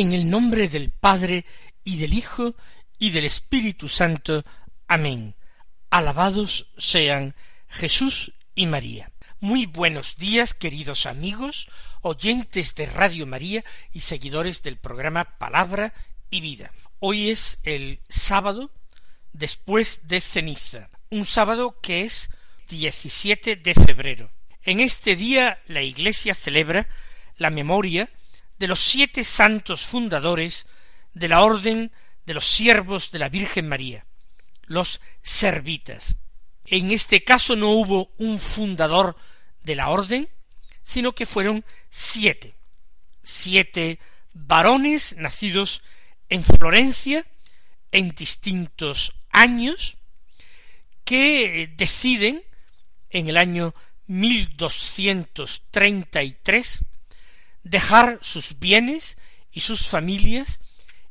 En 0.00 0.14
el 0.14 0.30
nombre 0.30 0.70
del 0.70 0.88
Padre 0.88 1.44
y 1.84 1.98
del 1.98 2.14
Hijo 2.14 2.54
y 2.98 3.10
del 3.10 3.26
Espíritu 3.26 3.86
Santo. 3.86 4.46
Amén. 4.88 5.36
Alabados 5.90 6.70
sean 6.78 7.34
Jesús 7.68 8.32
y 8.54 8.64
María. 8.64 9.12
Muy 9.40 9.66
buenos 9.66 10.16
días, 10.16 10.54
queridos 10.54 11.04
amigos, 11.04 11.68
oyentes 12.00 12.74
de 12.76 12.86
Radio 12.86 13.26
María 13.26 13.62
y 13.92 14.00
seguidores 14.00 14.62
del 14.62 14.78
programa 14.78 15.36
Palabra 15.36 15.92
y 16.30 16.40
Vida. 16.40 16.72
Hoy 16.98 17.28
es 17.28 17.58
el 17.64 18.00
sábado 18.08 18.70
después 19.34 20.08
de 20.08 20.22
ceniza, 20.22 20.88
un 21.10 21.26
sábado 21.26 21.78
que 21.82 22.04
es 22.04 22.30
17 22.70 23.56
de 23.56 23.74
febrero. 23.74 24.30
En 24.62 24.80
este 24.80 25.14
día 25.14 25.60
la 25.66 25.82
Iglesia 25.82 26.34
celebra 26.34 26.88
la 27.36 27.50
memoria 27.50 28.08
de 28.60 28.68
los 28.68 28.78
siete 28.78 29.24
santos 29.24 29.84
fundadores 29.86 30.66
de 31.14 31.26
la 31.28 31.40
Orden 31.40 31.90
de 32.26 32.34
los 32.34 32.46
Siervos 32.46 33.10
de 33.10 33.18
la 33.18 33.30
Virgen 33.30 33.66
María, 33.66 34.04
los 34.64 35.00
servitas. 35.22 36.16
En 36.66 36.90
este 36.90 37.24
caso 37.24 37.56
no 37.56 37.70
hubo 37.70 38.12
un 38.18 38.38
fundador 38.38 39.16
de 39.62 39.76
la 39.76 39.88
orden, 39.88 40.28
sino 40.82 41.14
que 41.14 41.24
fueron 41.24 41.64
siete, 41.88 42.54
siete 43.22 43.98
varones 44.34 45.16
nacidos 45.16 45.80
en 46.28 46.44
Florencia 46.44 47.24
en 47.92 48.10
distintos 48.10 49.14
años, 49.30 49.96
que 51.04 51.72
deciden 51.78 52.42
en 53.08 53.30
el 53.30 53.38
año 53.38 53.74
1233 54.06 56.84
dejar 57.62 58.18
sus 58.22 58.58
bienes 58.58 59.16
y 59.52 59.60
sus 59.60 59.86
familias 59.88 60.60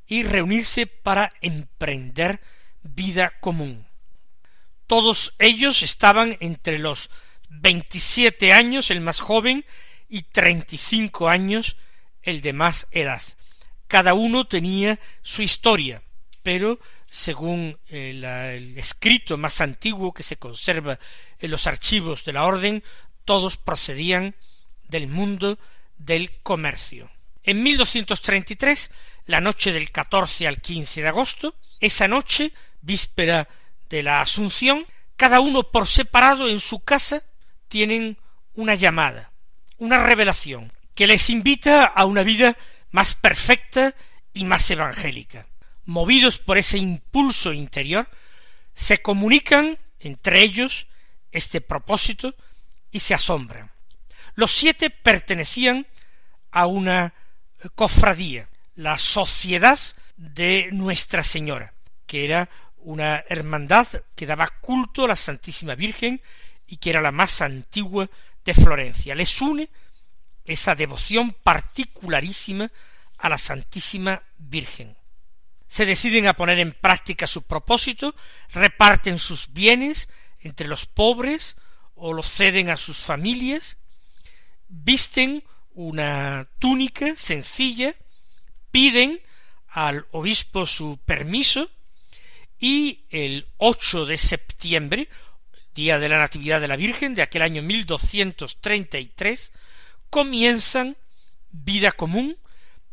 y 0.08 0.24
reunirse 0.24 0.88
para 0.88 1.32
emprender 1.42 2.42
vida 2.82 3.34
común. 3.40 3.86
Todos 4.88 5.36
ellos 5.38 5.84
estaban 5.84 6.38
entre 6.40 6.80
los 6.80 7.10
veintisiete 7.50 8.54
años, 8.54 8.90
el 8.90 9.02
más 9.02 9.20
joven, 9.20 9.66
y 10.08 10.24
treinta 10.24 10.74
y 10.74 10.78
cinco 10.80 11.30
años, 11.30 11.78
el 12.24 12.42
de 12.42 12.54
más 12.54 12.88
edad. 12.92 13.22
Cada 13.88 14.16
uno 14.16 14.46
tenía 14.46 15.00
su 15.22 15.44
historia, 15.44 16.02
pero 16.42 16.80
según 17.06 17.78
el, 17.88 18.24
el, 18.24 18.78
escrito 18.78 19.38
más 19.38 19.62
antiguo 19.62 20.14
que 20.14 20.24
se 20.24 20.38
conserva 20.38 21.00
en 21.40 21.52
los 21.52 21.68
archivos 21.68 22.24
de 22.26 22.34
la 22.34 22.46
orden, 22.46 22.84
todos 23.26 23.58
procedían 23.58 24.36
del 24.88 25.08
mundo 25.08 25.60
del 26.00 26.32
comercio. 26.42 27.12
En 27.44 27.62
1233, 27.62 28.90
la 29.26 29.42
noche 29.42 29.72
del 29.72 29.92
14 29.92 30.48
al 30.48 30.60
15 30.60 31.04
de 31.04 31.08
agosto, 31.08 31.56
esa 31.80 32.08
noche 32.08 32.52
víspera 32.82 33.48
de 33.90 34.02
la 34.02 34.22
Asunción, 34.22 34.86
cada 35.16 35.40
uno 35.40 35.64
por 35.64 35.88
separado 35.88 36.50
en 36.50 36.60
su 36.60 36.80
casa 36.84 37.24
tienen 37.68 38.18
una 38.54 38.76
llamada, 38.76 39.32
una 39.78 40.04
revelación, 40.04 40.72
que 40.96 41.08
les 41.08 41.30
invita 41.30 41.86
a 41.86 42.06
una 42.06 42.24
vida 42.24 42.58
más 42.92 43.14
perfecta 43.14 43.94
y 44.34 44.46
más 44.46 44.70
evangélica. 44.72 45.48
Movidos 45.86 46.40
por 46.40 46.58
ese 46.58 46.78
impulso 46.78 47.54
interior, 47.54 48.10
se 48.74 49.02
comunican 49.02 49.78
entre 50.00 50.42
ellos 50.42 50.88
este 51.32 51.62
propósito 51.62 52.36
y 52.92 53.00
se 53.00 53.14
asombran. 53.14 53.72
Los 54.36 54.52
siete 54.52 54.90
pertenecían 54.90 55.88
a 56.52 56.66
una 56.66 57.14
cofradía, 57.76 58.50
la 58.76 58.98
Sociedad 58.98 59.80
de 60.16 60.70
Nuestra 60.72 61.24
Señora, 61.24 61.74
que 62.06 62.26
era 62.26 62.50
una 62.78 63.24
hermandad 63.28 63.88
que 64.16 64.26
daba 64.26 64.48
culto 64.48 65.06
a 65.06 65.10
la 65.10 65.16
Santísima 65.16 65.76
Virgen 65.76 66.22
y 66.68 66.78
que 66.78 66.90
era 66.90 67.02
la 67.02 67.12
más 67.12 67.42
antigua 67.42 68.10
de 68.46 68.54
Florencia. 68.54 69.16
Les 69.16 69.42
une 69.42 69.70
esa 70.46 70.76
devoción 70.76 71.32
particularísima 71.44 72.72
a 73.18 73.30
la 73.30 73.38
Santísima 73.38 74.24
Virgen. 74.38 74.98
Se 75.68 75.86
deciden 75.86 76.26
a 76.28 76.34
poner 76.34 76.60
en 76.60 76.72
práctica 76.72 77.28
su 77.28 77.44
propósito, 77.44 78.16
reparten 78.50 79.20
sus 79.20 79.54
bienes 79.54 80.10
entre 80.40 80.68
los 80.68 80.86
pobres 80.86 81.58
o 81.96 82.14
los 82.14 82.32
ceden 82.32 82.70
a 82.70 82.78
sus 82.78 83.00
familias, 83.00 83.78
visten 84.70 85.44
una 85.74 86.48
túnica 86.60 87.16
sencilla, 87.16 87.94
piden 88.72 89.20
al 89.68 90.06
obispo 90.12 90.66
su 90.66 91.00
permiso 91.06 91.70
y 92.60 93.06
el 93.10 93.48
8 93.58 94.06
de 94.06 94.18
septiembre, 94.18 95.10
día 95.74 96.00
de 96.00 96.10
la 96.10 96.18
Natividad 96.18 96.62
de 96.62 96.68
la 96.68 96.76
Virgen 96.76 97.16
de 97.16 97.22
aquel 97.22 97.42
año 97.42 97.62
1233, 97.62 99.54
comienzan 100.10 100.98
vida 101.52 101.92
común 101.92 102.38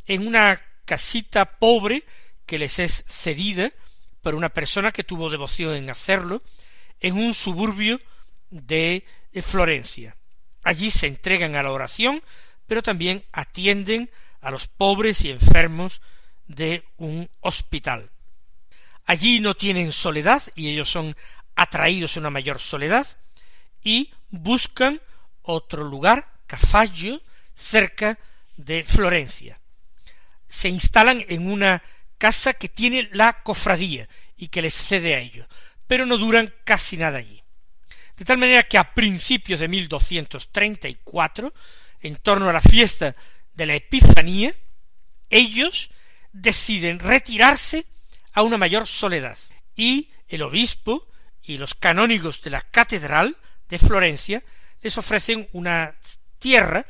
en 0.06 0.26
una 0.26 0.60
casita 0.84 1.58
pobre 1.58 2.04
que 2.46 2.58
les 2.58 2.78
es 2.78 3.04
cedida 3.08 3.72
por 4.22 4.34
una 4.34 4.50
persona 4.50 4.92
que 4.92 5.04
tuvo 5.04 5.30
devoción 5.30 5.74
en 5.74 5.90
hacerlo 5.90 6.42
en 7.00 7.18
un 7.18 7.34
suburbio 7.34 8.00
de 8.50 9.04
Florencia. 9.42 10.16
Allí 10.66 10.90
se 10.90 11.06
entregan 11.06 11.54
a 11.54 11.62
la 11.62 11.70
oración, 11.70 12.20
pero 12.66 12.82
también 12.82 13.24
atienden 13.30 14.10
a 14.40 14.50
los 14.50 14.66
pobres 14.66 15.24
y 15.24 15.30
enfermos 15.30 16.00
de 16.48 16.82
un 16.96 17.30
hospital. 17.38 18.10
Allí 19.04 19.38
no 19.38 19.54
tienen 19.54 19.92
soledad 19.92 20.42
y 20.56 20.70
ellos 20.70 20.90
son 20.90 21.14
atraídos 21.54 22.16
a 22.16 22.20
una 22.20 22.30
mayor 22.30 22.58
soledad 22.58 23.06
y 23.80 24.12
buscan 24.30 25.00
otro 25.42 25.84
lugar, 25.84 26.32
Cafaggio, 26.48 27.22
cerca 27.54 28.18
de 28.56 28.82
Florencia. 28.82 29.60
Se 30.48 30.68
instalan 30.68 31.24
en 31.28 31.48
una 31.48 31.80
casa 32.18 32.54
que 32.54 32.68
tiene 32.68 33.08
la 33.12 33.44
cofradía 33.44 34.08
y 34.36 34.48
que 34.48 34.62
les 34.62 34.74
cede 34.74 35.14
a 35.14 35.20
ellos, 35.20 35.46
pero 35.86 36.06
no 36.06 36.18
duran 36.18 36.52
casi 36.64 36.96
nada 36.96 37.18
allí. 37.18 37.45
De 38.16 38.24
tal 38.24 38.38
manera 38.38 38.62
que 38.62 38.78
a 38.78 38.94
principios 38.94 39.60
de 39.60 39.68
1234, 39.68 41.52
en 42.00 42.16
torno 42.16 42.48
a 42.48 42.52
la 42.52 42.60
fiesta 42.60 43.14
de 43.52 43.66
la 43.66 43.74
Epifanía, 43.74 44.54
ellos 45.28 45.90
deciden 46.32 46.98
retirarse 46.98 47.86
a 48.32 48.42
una 48.42 48.58
mayor 48.58 48.86
soledad, 48.86 49.38
y 49.74 50.10
el 50.28 50.42
obispo 50.42 51.08
y 51.42 51.58
los 51.58 51.74
canónigos 51.74 52.42
de 52.42 52.50
la 52.50 52.62
catedral 52.62 53.36
de 53.68 53.78
Florencia 53.78 54.42
les 54.82 54.96
ofrecen 54.98 55.48
una 55.52 55.94
tierra 56.38 56.86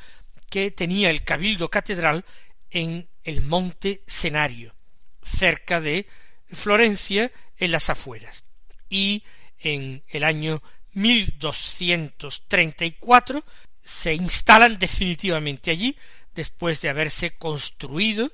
que 0.49 0.71
tenía 0.71 1.11
el 1.11 1.25
cabildo 1.25 1.69
catedral 1.69 2.25
en 2.71 3.09
el 3.25 3.43
monte 3.43 4.03
Senario, 4.07 4.75
cerca 5.23 5.81
de 5.81 6.07
Florencia, 6.53 7.33
en 7.59 7.73
las 7.73 7.91
afueras. 7.91 8.45
Y 8.89 9.25
en 9.59 10.05
el 10.09 10.25
año 10.25 10.63
1234 10.97 13.45
se 13.83 14.15
instalan 14.15 14.79
definitivamente 14.79 15.71
allí, 15.71 15.99
después 16.35 16.81
de 16.81 16.89
haberse 16.89 17.37
construido 17.37 18.33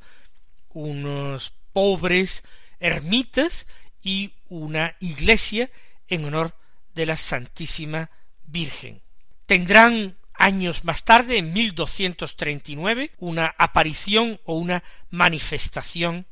unos 0.71 1.55
pobres 1.73 2.45
ermitas 2.79 3.67
y 4.01 4.35
una 4.49 4.95
iglesia 5.01 5.73
en 6.09 6.25
honor 6.25 6.55
de 6.95 7.07
la 7.07 7.17
Santísima 7.17 8.11
Virgen. 8.45 9.03
Tendrán 9.47 10.17
años 10.35 10.85
más 10.85 11.05
tarde, 11.05 11.39
en 11.39 11.53
1239, 11.53 13.11
una 13.19 13.53
aparición 13.59 14.41
o 14.45 14.55
una 14.55 14.85
manifestación 15.11 16.29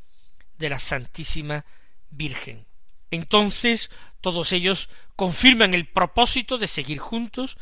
de 0.58 0.70
la 0.70 0.78
Santísima 0.78 1.64
Virgen. 2.10 2.69
Entonces 3.10 3.90
todos 4.20 4.52
ellos 4.52 4.88
confirman 5.16 5.74
el 5.74 5.86
propósito 5.86 6.58
de 6.58 6.66
seguir 6.66 6.98
juntos 6.98 7.56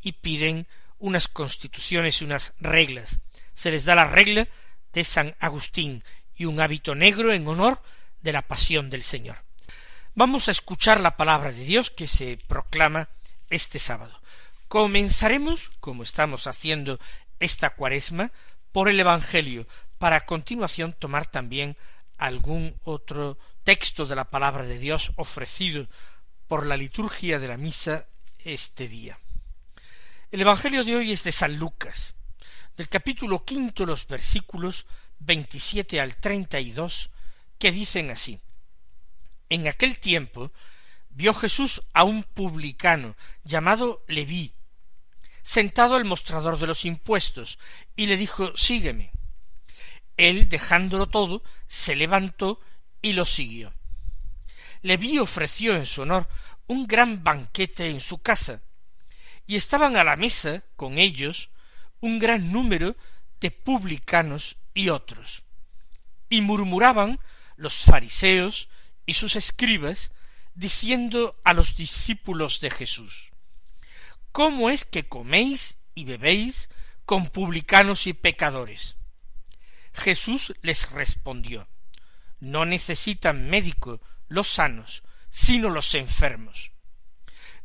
y 0.00 0.12
piden 0.12 0.66
unas 0.98 1.28
constituciones 1.28 2.20
y 2.20 2.24
unas 2.24 2.54
reglas. 2.60 3.20
Se 3.54 3.70
les 3.70 3.84
da 3.84 3.94
la 3.94 4.06
regla 4.06 4.48
de 4.92 5.04
San 5.04 5.36
Agustín 5.40 6.04
y 6.34 6.44
un 6.44 6.60
hábito 6.60 6.94
negro 6.94 7.32
en 7.32 7.46
honor 7.48 7.82
de 8.22 8.32
la 8.32 8.42
pasión 8.42 8.90
del 8.90 9.02
Señor. 9.02 9.42
Vamos 10.14 10.48
a 10.48 10.52
escuchar 10.52 11.00
la 11.00 11.16
palabra 11.16 11.52
de 11.52 11.64
Dios 11.64 11.90
que 11.90 12.08
se 12.08 12.38
proclama 12.48 13.08
este 13.50 13.78
sábado. 13.78 14.18
Comenzaremos, 14.68 15.70
como 15.80 16.02
estamos 16.02 16.46
haciendo 16.46 16.98
esta 17.38 17.70
cuaresma, 17.70 18.32
por 18.72 18.88
el 18.88 18.98
Evangelio, 18.98 19.66
para 19.98 20.16
a 20.16 20.26
continuación 20.26 20.92
tomar 20.92 21.26
también 21.26 21.76
algún 22.18 22.74
otro 22.84 23.38
texto 23.66 24.06
de 24.06 24.14
la 24.14 24.28
palabra 24.28 24.62
de 24.62 24.78
Dios 24.78 25.10
ofrecido 25.16 25.88
por 26.46 26.66
la 26.66 26.76
liturgia 26.76 27.40
de 27.40 27.48
la 27.48 27.56
misa 27.56 28.06
este 28.44 28.86
día. 28.86 29.18
El 30.30 30.40
Evangelio 30.42 30.84
de 30.84 30.94
hoy 30.94 31.10
es 31.10 31.24
de 31.24 31.32
San 31.32 31.56
Lucas, 31.56 32.14
del 32.76 32.88
capítulo 32.88 33.44
quinto 33.44 33.84
los 33.84 34.06
versículos 34.06 34.86
veintisiete 35.18 36.00
al 36.00 36.16
treinta 36.16 36.60
y 36.60 36.70
dos, 36.70 37.10
que 37.58 37.72
dicen 37.72 38.12
así 38.12 38.38
En 39.48 39.66
aquel 39.66 39.98
tiempo 39.98 40.52
vio 41.10 41.34
Jesús 41.34 41.82
a 41.92 42.04
un 42.04 42.22
publicano 42.22 43.16
llamado 43.42 44.04
Leví, 44.06 44.54
sentado 45.42 45.96
al 45.96 46.04
mostrador 46.04 46.60
de 46.60 46.68
los 46.68 46.84
impuestos, 46.84 47.58
y 47.96 48.06
le 48.06 48.16
dijo 48.16 48.56
Sígueme. 48.56 49.10
Él, 50.16 50.48
dejándolo 50.48 51.08
todo, 51.08 51.42
se 51.66 51.96
levantó 51.96 52.60
y 53.06 53.12
lo 53.12 53.24
siguió. 53.24 53.72
Leví 54.82 55.20
ofreció 55.20 55.76
en 55.76 55.86
su 55.86 56.02
honor 56.02 56.28
un 56.66 56.88
gran 56.88 57.22
banquete 57.22 57.88
en 57.88 58.00
su 58.00 58.18
casa, 58.18 58.62
y 59.46 59.54
estaban 59.54 59.96
a 59.96 60.02
la 60.02 60.16
mesa 60.16 60.64
con 60.74 60.98
ellos 60.98 61.50
un 62.00 62.18
gran 62.18 62.50
número 62.50 62.96
de 63.38 63.52
publicanos 63.52 64.56
y 64.74 64.88
otros. 64.88 65.44
Y 66.28 66.40
murmuraban 66.40 67.20
los 67.54 67.76
fariseos 67.84 68.68
y 69.06 69.14
sus 69.14 69.36
escribas, 69.36 70.10
diciendo 70.56 71.40
a 71.44 71.52
los 71.52 71.76
discípulos 71.76 72.58
de 72.58 72.72
Jesús, 72.72 73.30
¿Cómo 74.32 74.68
es 74.68 74.84
que 74.84 75.06
coméis 75.06 75.78
y 75.94 76.06
bebéis 76.06 76.70
con 77.04 77.28
publicanos 77.28 78.08
y 78.08 78.14
pecadores? 78.14 78.96
Jesús 79.92 80.54
les 80.62 80.90
respondió, 80.90 81.68
No 82.40 82.64
necesitan 82.64 83.48
médico 83.48 84.00
los 84.28 84.48
sanos, 84.48 85.02
sino 85.30 85.70
los 85.70 85.94
enfermos. 85.94 86.72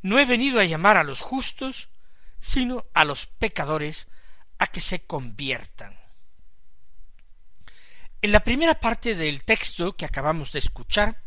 No 0.01 0.19
he 0.19 0.25
venido 0.25 0.59
a 0.59 0.65
llamar 0.65 0.97
a 0.97 1.03
los 1.03 1.21
justos, 1.21 1.89
sino 2.39 2.85
a 2.93 3.05
los 3.05 3.27
pecadores 3.27 4.07
a 4.57 4.67
que 4.67 4.81
se 4.81 5.05
conviertan. 5.05 5.97
En 8.21 8.31
la 8.31 8.43
primera 8.43 8.75
parte 8.75 9.15
del 9.15 9.43
texto 9.43 9.95
que 9.95 10.05
acabamos 10.05 10.51
de 10.51 10.59
escuchar, 10.59 11.23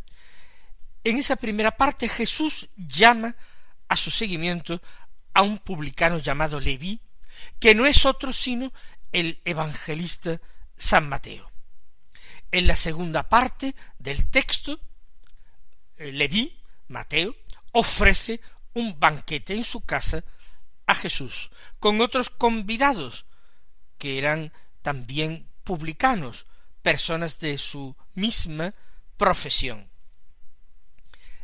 en 1.03 1.19
esa 1.19 1.37
primera 1.37 1.77
parte 1.77 2.09
Jesús 2.09 2.69
llama 2.77 3.37
a 3.89 3.97
su 3.97 4.11
seguimiento 4.11 4.81
a 5.35 5.43
un 5.43 5.59
publicano 5.59 6.19
llamado 6.19 6.61
Leví, 6.61 7.01
que 7.59 7.75
no 7.75 7.87
es 7.87 8.07
otro 8.07 8.33
sino 8.33 8.73
el 9.13 9.41
evangelista 9.45 10.41
San 10.77 11.09
Mateo. 11.09 11.54
En 12.55 12.69
la 12.69 12.77
segunda 12.77 13.29
parte 13.29 13.75
del 13.99 14.31
texto, 14.31 14.79
eh, 15.97 16.13
Leví, 16.13 16.57
Mateo, 16.87 17.35
ofrece 17.73 18.41
un 18.75 19.01
banquete 19.01 19.55
en 19.55 19.65
su 19.65 19.81
casa 19.85 20.23
a 20.87 20.95
Jesús, 20.95 21.51
con 21.81 22.01
otros 22.01 22.31
convidados, 22.31 23.27
que 23.99 24.19
eran 24.19 24.53
también 24.83 25.49
publicanos, 25.65 26.47
personas 26.81 27.41
de 27.41 27.59
su 27.59 27.97
misma 28.15 28.73
profesión. 29.17 29.91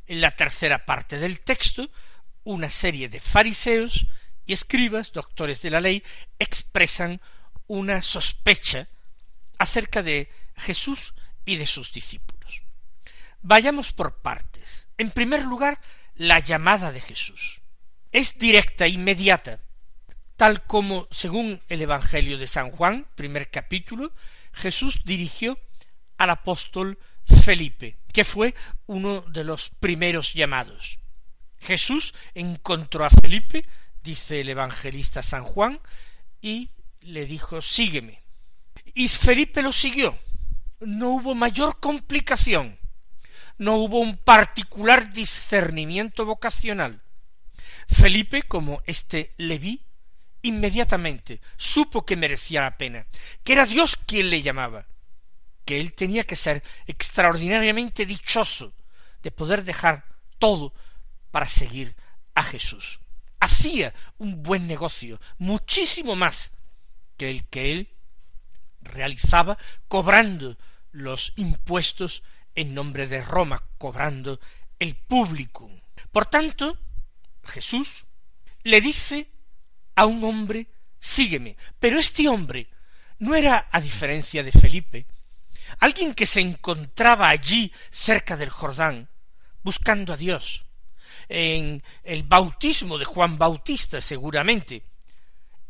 En 0.07 0.21
la 0.21 0.31
tercera 0.37 0.87
parte 0.87 1.19
del 1.19 1.41
texto 1.41 1.91
una 2.45 2.71
serie 2.71 3.09
de 3.09 3.19
fariseos 3.19 4.07
y 4.47 4.53
escribas, 4.53 5.11
doctores 5.11 5.61
de 5.61 5.71
la 5.71 5.81
ley, 5.81 6.05
expresan 6.39 7.21
una 7.67 8.01
sospecha 8.01 8.87
acerca 9.59 10.05
de 10.05 10.31
Jesús 10.61 11.15
y 11.45 11.57
de 11.57 11.67
sus 11.67 11.93
discípulos. 11.93 12.63
Vayamos 13.43 13.93
por 13.93 14.21
partes. 14.23 14.89
En 14.99 15.11
primer 15.11 15.45
lugar, 15.45 15.81
la 16.15 16.39
llamada 16.39 16.93
de 16.93 17.01
Jesús. 17.01 17.61
Es 18.13 18.39
directa, 18.39 18.87
inmediata, 18.87 19.61
tal 20.37 20.65
como, 20.65 21.09
según 21.11 21.63
el 21.69 21.83
Evangelio 21.83 22.39
de 22.39 22.47
San 22.47 22.71
Juan, 22.71 23.07
primer 23.15 23.51
capítulo, 23.51 24.13
Jesús 24.53 25.01
dirigió 25.05 25.59
al 26.19 26.31
apóstol 26.31 26.99
Felipe, 27.25 27.99
que 28.13 28.25
fue 28.25 28.55
uno 28.87 29.23
de 29.23 29.45
los 29.45 29.71
primeros 29.71 30.35
llamados. 30.35 30.99
Jesús 31.59 32.15
encontró 32.35 33.05
a 33.05 33.11
Felipe, 33.11 33.67
dice 34.03 34.41
el 34.41 34.49
evangelista 34.49 35.23
San 35.23 35.45
Juan, 35.45 35.81
y 36.41 36.71
le 37.01 37.27
dijo 37.27 37.63
sígueme. 37.63 38.23
Y 38.95 39.09
Felipe 39.09 39.63
lo 39.63 39.73
siguió. 39.73 40.19
No 40.81 41.11
hubo 41.11 41.35
mayor 41.35 41.79
complicación, 41.79 42.79
no 43.59 43.77
hubo 43.77 44.01
un 44.01 44.17
particular 44.17 45.13
discernimiento 45.13 46.25
vocacional. 46.25 47.03
Felipe, 47.87 48.43
como 48.43 48.83
este 48.87 49.35
Leví, 49.37 49.85
inmediatamente 50.43 51.41
supo 51.57 52.07
que 52.07 52.17
merecía 52.17 52.63
la 52.63 52.79
pena, 52.79 53.07
que 53.45 53.53
era 53.53 53.67
Dios 53.67 53.97
quien 53.97 54.31
le 54.31 54.41
llamaba, 54.41 54.87
que 55.67 55.81
él 55.81 55.93
tenía 55.93 56.25
que 56.25 56.37
ser 56.37 56.63
extraordinariamente 56.87 58.07
dichoso 58.07 58.73
de 59.23 59.31
poder 59.31 59.65
dejar 59.65 60.05
todo 60.39 60.73
para 61.31 61.47
seguir 61.47 61.95
a 62.35 62.43
Jesús. 62.43 63.01
Hacía 63.39 63.93
un 64.19 64.43
buen 64.43 64.67
negocio, 64.67 65.21
muchísimo 65.37 66.17
más 66.17 66.53
que 67.19 67.31
el 67.31 67.47
que 67.49 67.73
él 67.73 67.89
realizaba 68.83 69.59
cobrando 69.89 70.57
los 70.93 71.33
impuestos 71.37 72.23
en 72.55 72.75
nombre 72.75 73.07
de 73.07 73.23
Roma, 73.23 73.63
cobrando 73.79 74.41
el 74.79 74.97
público. 74.97 75.71
Por 76.11 76.27
tanto, 76.27 76.79
Jesús 77.45 78.05
le 78.63 78.81
dice 78.81 79.31
a 79.95 80.07
un 80.07 80.25
hombre, 80.25 80.67
sígueme. 80.99 81.57
Pero 81.79 81.99
este 81.99 82.29
hombre 82.29 82.69
no 83.19 83.35
era, 83.35 83.69
a 83.71 83.81
diferencia 83.81 84.43
de 84.43 84.53
Felipe, 84.53 85.07
alguien 85.79 86.15
que 86.15 86.27
se 86.27 86.41
encontraba 86.41 87.29
allí 87.29 87.73
cerca 87.91 88.37
del 88.37 88.51
Jordán, 88.51 89.09
buscando 89.63 90.13
a 90.13 90.17
Dios, 90.17 90.65
en 91.29 91.83
el 92.03 92.23
bautismo 92.25 92.99
de 92.99 93.05
Juan 93.05 93.39
Bautista 93.39 94.01
seguramente. 94.01 94.83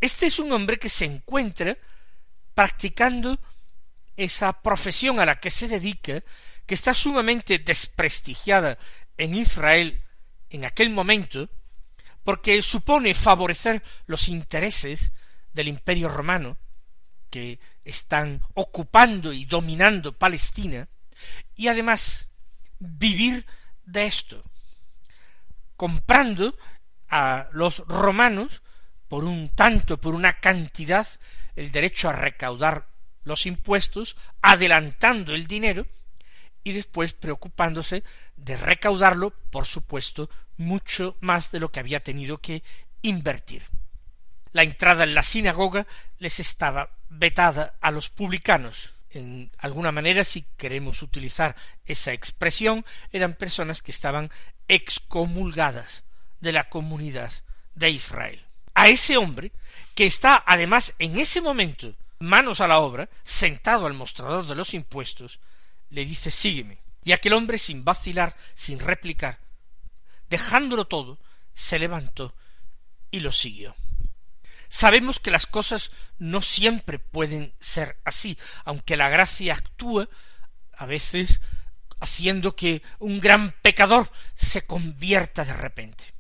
Este 0.01 0.27
es 0.27 0.39
un 0.39 0.53
hombre 0.53 0.79
que 0.79 0.89
se 0.89 1.05
encuentra 1.05 1.77
practicando 2.55 3.39
esa 4.17 4.53
profesión 4.63 5.21
a 5.21 5.27
la 5.27 5.41
que 5.41 5.51
se 5.51 5.69
dedica, 5.69 6.23
que 6.67 6.75
está 6.75 6.95
sumamente 6.95 7.59
desprestigiada 7.59 8.79
en 9.17 9.35
Israel 9.35 10.03
en 10.51 10.65
aquel 10.65 10.91
momento, 10.91 11.49
porque 12.25 12.61
supone 12.63 13.15
favorecer 13.15 13.83
los 14.07 14.29
intereses 14.29 15.13
del 15.53 15.69
imperio 15.69 16.09
romano, 16.09 16.59
que 17.31 17.61
están 17.85 18.43
ocupando 18.55 19.33
y 19.33 19.47
dominando 19.47 20.17
Palestina, 20.17 20.89
y 21.55 21.69
además 21.69 22.29
vivir 22.79 23.47
de 23.85 24.07
esto, 24.07 24.43
comprando 25.77 26.57
a 27.09 27.49
los 27.53 27.79
romanos 27.87 28.63
por 29.09 29.25
un 29.25 29.49
tanto, 29.49 30.01
por 30.01 30.15
una 30.15 30.35
cantidad, 30.35 31.07
el 31.57 31.71
derecho 31.71 32.09
a 32.09 32.13
recaudar 32.13 32.89
los 33.25 33.47
impuestos, 33.47 34.17
adelantando 34.43 35.35
el 35.35 35.47
dinero, 35.47 35.87
y 36.63 36.73
después 36.73 37.15
preocupándose 37.15 38.05
de 38.37 38.57
recaudarlo, 38.57 39.31
por 39.51 39.67
supuesto, 39.67 40.29
mucho 40.57 41.17
más 41.21 41.51
de 41.51 41.61
lo 41.61 41.73
que 41.73 41.81
había 41.81 42.01
tenido 42.01 42.39
que 42.39 42.63
invertir. 43.03 43.63
La 44.53 44.63
entrada 44.63 45.05
en 45.05 45.15
la 45.15 45.23
sinagoga 45.23 45.87
les 46.19 46.41
estaba 46.41 46.91
vetada 47.09 47.75
a 47.81 47.91
los 47.91 48.11
publicanos, 48.11 48.93
en 49.11 49.51
alguna 49.59 49.91
manera, 49.91 50.23
si 50.23 50.43
queremos 50.57 51.03
utilizar 51.03 51.57
esa 51.85 52.13
expresión, 52.13 52.85
eran 53.11 53.35
personas 53.35 53.83
que 53.83 53.91
estaban 53.91 54.31
excomulgadas 54.69 56.05
de 56.41 56.53
la 56.53 56.69
comunidad 56.69 57.33
de 57.75 57.91
Israel. 57.91 58.41
A 58.81 58.89
ese 58.89 59.19
hombre, 59.19 59.53
que 59.95 60.07
está 60.07 60.43
además 60.47 60.95
en 60.99 61.19
ese 61.19 61.43
momento 61.43 61.95
manos 62.19 62.63
a 62.63 62.67
la 62.67 62.79
obra, 62.79 63.11
sentado 63.25 63.87
al 63.87 63.93
mostrador 63.93 64.47
de 64.47 64.55
los 64.55 64.73
impuestos, 64.73 65.39
le 65.91 66.07
dice 66.07 66.31
sígueme. 66.31 66.79
Y 67.05 67.13
aquel 67.13 67.35
hombre, 67.35 67.59
sin 67.59 67.85
vacilar, 67.85 68.35
sin 68.55 68.79
replicar, 68.79 69.39
dejándolo 70.31 70.87
todo, 70.87 71.19
se 71.53 71.79
levantó 71.79 72.35
y 73.11 73.21
lo 73.21 73.33
siguió. 73.33 73.77
Sabemos 74.71 75.21
que 75.21 75.31
las 75.31 75.47
cosas 75.47 75.91
no 76.19 76.41
siempre 76.41 76.99
pueden 76.99 77.53
ser 77.61 78.01
así, 78.07 78.39
aunque 78.65 78.97
la 78.97 79.11
gracia 79.11 79.53
actúa 79.53 80.09
a 80.73 80.87
veces 80.87 81.43
haciendo 82.01 82.57
que 82.57 82.83
un 82.99 83.21
gran 83.21 83.53
pecador 83.61 84.11
se 84.37 84.67
convierta 84.67 85.45
de 85.45 85.53
repente. 85.53 86.15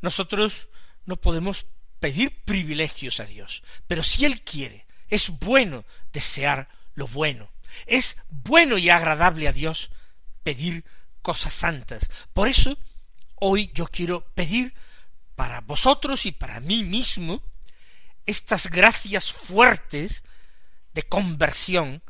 Nosotros 0.00 0.68
no 1.04 1.16
podemos 1.16 1.66
pedir 2.00 2.42
privilegios 2.44 3.20
a 3.20 3.24
Dios, 3.24 3.62
pero 3.86 4.02
si 4.02 4.24
Él 4.24 4.42
quiere, 4.42 4.86
es 5.08 5.30
bueno 5.30 5.84
desear 6.12 6.68
lo 6.94 7.06
bueno, 7.08 7.50
es 7.86 8.18
bueno 8.30 8.78
y 8.78 8.90
agradable 8.90 9.48
a 9.48 9.52
Dios 9.52 9.90
pedir 10.42 10.84
cosas 11.22 11.54
santas. 11.54 12.10
Por 12.32 12.48
eso, 12.48 12.78
hoy 13.36 13.70
yo 13.74 13.86
quiero 13.86 14.24
pedir 14.34 14.74
para 15.36 15.60
vosotros 15.60 16.26
y 16.26 16.32
para 16.32 16.60
mí 16.60 16.82
mismo 16.82 17.42
estas 18.26 18.70
gracias 18.70 19.32
fuertes 19.32 20.24
de 20.94 21.02
conversión 21.04 22.02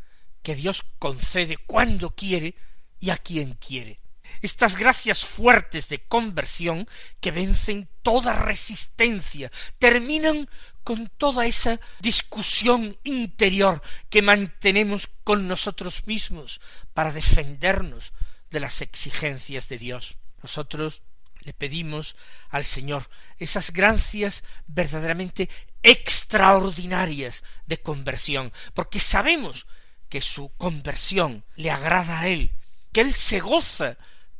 que 0.42 0.54
Dios 0.54 0.84
concede 0.98 1.56
cuando 1.56 2.10
quiere 2.10 2.54
y 3.00 3.10
a 3.10 3.16
quien 3.16 3.54
quiere. 3.54 4.00
Estas 4.42 4.76
gracias 4.76 5.24
fuertes 5.24 5.88
de 5.88 6.00
conversión 6.00 6.88
que 7.20 7.30
vencen 7.30 7.88
toda 8.02 8.34
resistencia, 8.34 9.50
terminan 9.78 10.48
con 10.84 11.08
toda 11.08 11.46
esa 11.46 11.78
discusión 12.00 12.96
interior 13.04 13.82
que 14.08 14.22
mantenemos 14.22 15.08
con 15.24 15.46
nosotros 15.46 16.06
mismos 16.06 16.60
para 16.94 17.12
defendernos 17.12 18.12
de 18.50 18.60
las 18.60 18.80
exigencias 18.80 19.68
de 19.68 19.78
Dios. 19.78 20.16
Nosotros 20.42 21.02
le 21.40 21.52
pedimos 21.52 22.16
al 22.50 22.64
Señor 22.64 23.08
esas 23.38 23.72
gracias 23.72 24.44
verdaderamente 24.66 25.48
extraordinarias 25.82 27.42
de 27.66 27.78
conversión, 27.82 28.52
porque 28.74 29.00
sabemos 29.00 29.66
que 30.08 30.20
su 30.20 30.50
conversión 30.56 31.44
le 31.56 31.70
agrada 31.70 32.20
a 32.20 32.28
Él, 32.28 32.52
que 32.92 33.02
Él 33.02 33.12
se 33.12 33.40
goza 33.40 33.96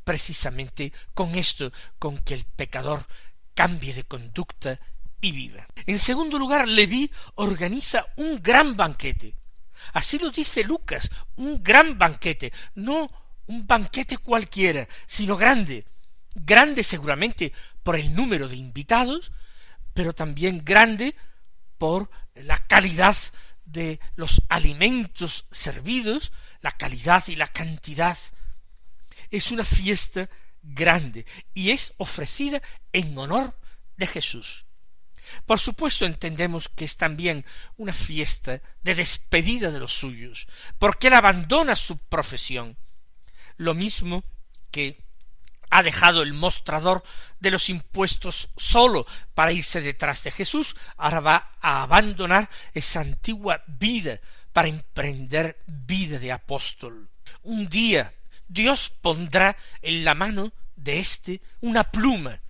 precisamente 0.09 0.91
con 1.13 1.37
esto, 1.37 1.71
con 1.99 2.17
que 2.21 2.33
el 2.33 2.47
pecador 2.47 3.07
cambie 3.53 3.93
de 3.93 4.05
conducta 4.05 4.81
y 5.21 5.33
viva. 5.33 5.67
En 5.85 5.99
segundo 5.99 6.39
lugar, 6.39 6.67
Leví 6.67 7.13
organiza 7.35 8.07
un 8.17 8.43
gran 8.43 8.75
banquete. 8.75 9.37
Así 9.93 10.19
lo 10.19 10.31
dice 10.31 10.65
Lucas, 10.65 11.11
un 11.37 11.63
gran 11.63 11.99
banquete, 11.99 12.55
no 12.77 13.11
un 13.49 13.67
banquete 13.67 14.17
cualquiera, 14.17 14.89
sino 15.07 15.37
grande, 15.37 15.85
grande 16.35 16.83
seguramente 16.83 17.53
por 17.83 17.95
el 17.95 18.15
número 18.15 18.49
de 18.49 18.57
invitados, 18.57 19.31
pero 19.93 20.15
también 20.15 20.63
grande 20.65 21.17
por 21.77 22.09
la 22.35 22.57
calidad 22.67 23.19
de 23.67 24.01
los 24.17 24.41
alimentos 24.49 25.49
servidos, 25.51 26.33
la 26.63 26.73
calidad 26.73 27.25
y 27.27 27.37
la 27.37 27.49
cantidad. 27.49 28.17
Es 29.31 29.51
una 29.51 29.65
fiesta 29.65 30.29
grande 30.63 31.27
y 31.55 31.71
es 31.71 31.95
ofrecida 31.99 32.63
en 32.93 33.17
honor 33.17 33.55
de 33.97 34.07
Jesús. 34.07 34.65
Por 35.47 35.61
supuesto 35.61 36.07
entendemos 36.07 36.69
que 36.69 36.85
es 36.85 36.97
también 36.97 37.45
una 37.77 37.93
fiesta 37.93 38.61
de 38.83 38.95
despedida 38.95 39.71
de 39.71 39.79
los 39.79 39.93
suyos, 39.93 40.47
porque 40.79 41.09
él 41.09 41.15
abandona 41.15 41.77
su 41.77 41.99
profesión, 41.99 42.77
lo 43.57 43.75
mismo 43.75 44.25
que 44.71 45.05
ha 45.71 45.83
dejado 45.83 46.23
el 46.23 46.33
mostrador 46.33 47.03
de 47.41 47.51
los 47.51 47.69
impuestos 47.69 48.49
solo 48.57 49.07
para 49.35 49.53
irse 49.53 49.83
detrás 49.83 50.25
de 50.25 50.31
Jesús, 50.31 50.77
ahora 50.97 51.21
va 51.21 51.57
a 51.61 51.83
abandonar 51.83 52.49
esa 52.73 53.01
antigua 53.01 53.63
vida 53.67 54.21
para 54.53 54.69
emprender 54.69 55.63
vida 55.67 56.19
de 56.19 56.33
apóstol. 56.33 57.11
Un 57.43 57.69
día 57.69 58.15
Dios 58.49 58.91
pondrá 58.91 59.57
en 59.83 60.05
la 60.05 60.15
mano 60.15 60.53
de 60.77 60.99
éste 60.99 61.41
una 61.61 61.85
pluma 61.85 62.41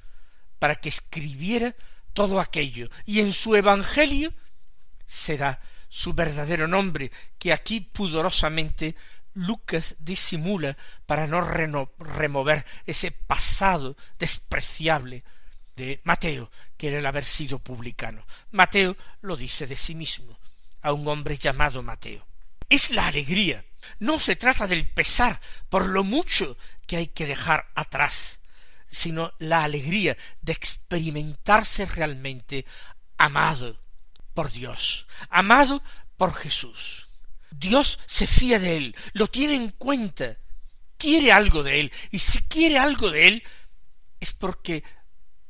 para 0.58 0.76
que 0.76 0.88
escribiera 0.88 1.74
todo 2.12 2.40
aquello, 2.40 2.88
y 3.04 3.20
en 3.20 3.32
su 3.32 3.54
Evangelio 3.54 4.32
será 5.06 5.60
su 5.88 6.14
verdadero 6.14 6.66
nombre, 6.66 7.10
que 7.38 7.52
aquí 7.52 7.80
pudorosamente 7.80 8.96
Lucas 9.34 9.96
disimula 10.00 10.76
para 11.06 11.26
no 11.26 11.40
remover 11.40 12.66
ese 12.86 13.12
pasado 13.12 13.96
despreciable 14.18 15.22
de 15.76 16.00
Mateo, 16.02 16.50
que 16.76 16.88
era 16.88 16.98
el 16.98 17.06
haber 17.06 17.24
sido 17.24 17.60
publicano. 17.60 18.26
Mateo 18.50 18.96
lo 19.20 19.36
dice 19.36 19.66
de 19.66 19.76
sí 19.76 19.94
mismo, 19.94 20.38
a 20.82 20.92
un 20.92 21.06
hombre 21.06 21.36
llamado 21.36 21.82
Mateo. 21.82 22.26
Es 22.68 22.90
la 22.90 23.06
alegría. 23.06 23.64
No 23.98 24.20
se 24.20 24.36
trata 24.36 24.66
del 24.66 24.88
pesar 24.88 25.40
por 25.68 25.86
lo 25.86 26.04
mucho 26.04 26.56
que 26.86 26.96
hay 26.96 27.08
que 27.08 27.26
dejar 27.26 27.68
atrás, 27.74 28.40
sino 28.86 29.32
la 29.38 29.64
alegría 29.64 30.16
de 30.40 30.52
experimentarse 30.52 31.86
realmente 31.86 32.64
amado 33.18 33.78
por 34.34 34.50
Dios, 34.50 35.06
amado 35.28 35.82
por 36.16 36.34
Jesús. 36.34 37.08
Dios 37.50 37.98
se 38.06 38.26
fía 38.26 38.58
de 38.58 38.76
él, 38.76 38.96
lo 39.12 39.26
tiene 39.26 39.54
en 39.54 39.70
cuenta, 39.70 40.38
quiere 40.96 41.32
algo 41.32 41.62
de 41.62 41.80
él, 41.80 41.92
y 42.10 42.18
si 42.18 42.40
quiere 42.42 42.78
algo 42.78 43.10
de 43.10 43.28
él, 43.28 43.42
es 44.20 44.32
porque 44.32 44.84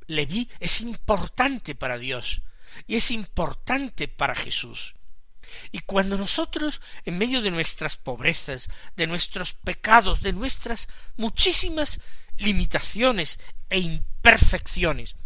Leví 0.06 0.48
es 0.58 0.80
importante 0.80 1.74
para 1.74 1.98
Dios, 1.98 2.42
y 2.86 2.96
es 2.96 3.10
importante 3.10 4.08
para 4.08 4.34
Jesús. 4.34 4.94
Y 5.72 5.80
cuando 5.80 6.16
nosotros, 6.16 6.80
en 7.04 7.18
medio 7.18 7.42
de 7.42 7.50
nuestras 7.50 7.96
pobrezas, 7.96 8.68
de 8.96 9.06
nuestros 9.06 9.52
pecados, 9.52 10.20
de 10.20 10.32
nuestras 10.32 10.88
muchísimas 11.16 12.00
limitaciones 12.36 13.38
e 13.70 13.78
imperfecciones, 13.78 15.16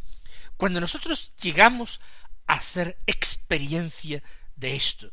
cuando 0.57 0.81
nosotros 0.81 1.33
llegamos 1.41 2.01
a 2.47 2.55
hacer 2.55 2.99
experiencia 3.07 4.23
de 4.57 4.77
esto, 4.77 5.13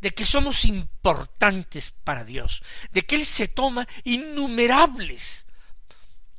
de 0.00 0.10
que 0.10 0.24
somos 0.24 0.64
importantes 0.64 1.90
para 1.90 2.24
Dios, 2.24 2.62
de 2.90 3.02
que 3.02 3.16
Él 3.16 3.26
se 3.26 3.48
toma 3.48 3.86
innumerables 4.04 5.46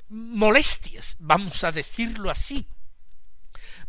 molestias, 0.10 1.16
vamos 1.20 1.64
a 1.64 1.72
decirlo 1.72 2.30
así, 2.30 2.68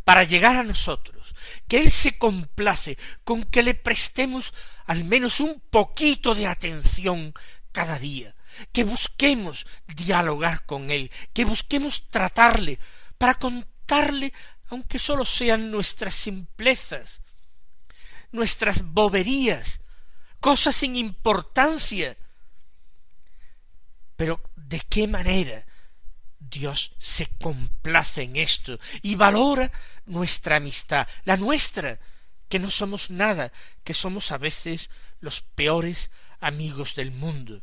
para 0.05 0.25
llegar 0.25 0.57
a 0.57 0.63
nosotros, 0.63 1.22
que 1.69 1.81
Él 1.81 1.91
se 1.91 2.19
complace 2.19 2.99
con 3.25 3.45
que 3.45 3.63
le 3.63 3.75
prestemos 3.75 4.53
al 4.87 5.05
menos 5.05 5.41
un 5.41 5.61
poquito 5.71 6.35
de 6.35 6.47
atención 6.47 7.35
cada 7.73 7.99
día, 7.99 8.35
que 8.73 8.85
busquemos 8.85 9.67
dialogar 9.87 10.67
con 10.67 10.91
Él, 10.91 11.11
que 11.33 11.45
busquemos 11.45 12.09
tratarle, 12.11 12.79
para 13.19 13.35
contarle, 13.35 14.33
aunque 14.69 14.99
sólo 14.99 15.25
sean 15.25 15.71
nuestras 15.71 16.15
simplezas, 16.15 17.23
nuestras 18.31 18.83
boberías, 18.83 19.81
cosas 20.41 20.77
sin 20.77 20.97
importancia. 20.97 22.17
Pero 24.17 24.43
¿de 24.57 24.81
qué 24.81 25.07
manera 25.07 25.65
Dios 26.53 26.93
se 26.99 27.27
complace 27.41 28.23
en 28.23 28.37
esto 28.37 28.79
y 29.03 29.17
valora 29.17 29.73
nuestra 30.07 30.57
amistad, 30.57 31.09
la 31.25 31.37
nuestra, 31.37 31.99
que 32.49 32.59
no 32.59 32.71
somos 32.71 33.11
nada, 33.11 33.53
que 33.83 33.95
somos 33.95 34.31
a 34.31 34.39
veces 34.39 34.91
los 35.21 35.41
peores 35.41 36.11
amigos 36.41 36.95
del 36.95 37.11
mundo. 37.11 37.63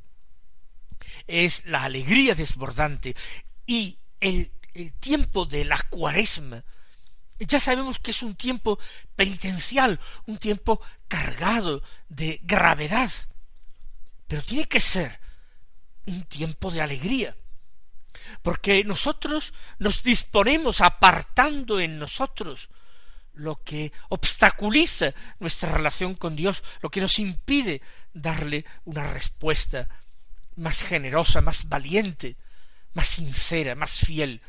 Es 1.28 1.66
la 1.66 1.84
alegría 1.84 2.36
desbordante 2.36 3.16
y 3.66 4.00
el, 4.20 4.52
el 4.74 4.92
tiempo 4.94 5.46
de 5.46 5.66
la 5.66 5.80
cuaresma 5.90 6.64
ya 7.40 7.60
sabemos 7.60 8.00
que 8.00 8.12
es 8.12 8.22
un 8.22 8.36
tiempo 8.36 8.80
penitencial, 9.16 10.00
un 10.26 10.38
tiempo 10.38 10.82
cargado 11.08 11.82
de 12.10 12.40
gravedad, 12.44 13.12
pero 14.28 14.44
tiene 14.44 14.66
que 14.66 14.80
ser 14.80 15.20
un 16.06 16.24
tiempo 16.24 16.70
de 16.70 16.82
alegría, 16.82 17.38
porque 18.42 18.84
nosotros 18.84 19.54
nos 19.78 20.04
disponemos 20.04 20.82
apartando 20.82 21.80
en 21.80 22.00
nosotros 22.00 22.70
lo 23.34 23.64
que 23.64 23.92
obstaculiza 24.10 25.14
nuestra 25.40 25.72
relación 25.72 26.16
con 26.16 26.36
Dios, 26.36 26.64
lo 26.82 26.90
que 26.90 27.02
nos 27.02 27.20
impide 27.20 27.82
darle 28.14 28.66
una 28.86 29.12
respuesta 29.12 29.88
más 30.56 30.82
generosa, 30.82 31.42
más 31.42 31.70
valiente, 31.70 32.36
más 32.94 33.08
sincera, 33.08 33.76
más 33.76 34.00
fiel. 34.00 34.42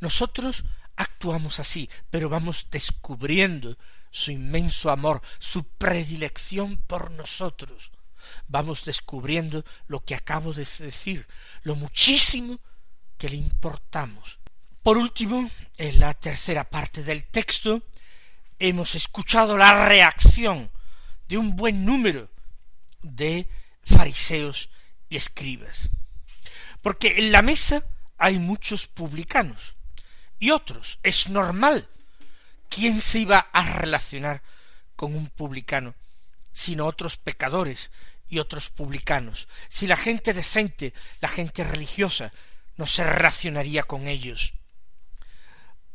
Nosotros 0.00 0.64
actuamos 0.96 1.60
así, 1.60 1.88
pero 2.10 2.28
vamos 2.28 2.68
descubriendo 2.70 3.76
su 4.10 4.30
inmenso 4.30 4.90
amor, 4.90 5.22
su 5.38 5.64
predilección 5.64 6.76
por 6.76 7.10
nosotros. 7.10 7.90
Vamos 8.48 8.84
descubriendo 8.84 9.64
lo 9.86 10.04
que 10.04 10.14
acabo 10.14 10.52
de 10.52 10.66
decir, 10.78 11.26
lo 11.62 11.74
muchísimo 11.74 12.60
que 13.18 13.28
le 13.28 13.36
importamos. 13.36 14.38
Por 14.82 14.98
último, 14.98 15.48
en 15.78 16.00
la 16.00 16.14
tercera 16.14 16.68
parte 16.68 17.02
del 17.02 17.24
texto, 17.24 17.82
hemos 18.58 18.94
escuchado 18.94 19.56
la 19.56 19.88
reacción 19.88 20.70
de 21.28 21.38
un 21.38 21.56
buen 21.56 21.84
número 21.84 22.30
de 23.02 23.48
fariseos 23.84 24.70
y 25.08 25.16
escribas. 25.16 25.90
Porque 26.80 27.14
en 27.18 27.32
la 27.32 27.42
mesa 27.42 27.84
hay 28.18 28.38
muchos 28.38 28.86
publicanos 28.86 29.76
y 30.38 30.50
otros. 30.50 30.98
Es 31.02 31.28
normal. 31.28 31.88
¿Quién 32.68 33.00
se 33.02 33.20
iba 33.20 33.38
a 33.38 33.78
relacionar 33.78 34.42
con 34.96 35.14
un 35.14 35.28
publicano 35.28 35.94
sino 36.52 36.86
otros 36.86 37.16
pecadores 37.16 37.90
y 38.32 38.38
otros 38.38 38.70
publicanos? 38.70 39.46
Si 39.68 39.86
la 39.86 39.96
gente 39.96 40.32
decente, 40.32 40.94
la 41.20 41.28
gente 41.28 41.64
religiosa, 41.64 42.32
no 42.78 42.86
se 42.86 43.04
relacionaría 43.04 43.82
con 43.82 44.08
ellos. 44.08 44.54